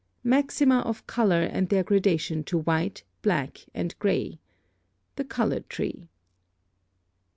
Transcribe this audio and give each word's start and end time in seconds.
Maxima 0.23 0.79
of 0.79 1.05
color 1.05 1.43
and 1.43 1.69
their 1.69 1.83
gradation 1.83 2.43
to 2.45 2.57
white, 2.57 3.03
black, 3.21 3.59
and 3.71 3.93
gray. 3.99 4.39
_The 5.15 5.29
Color 5.29 5.59
Tree. 5.69 6.09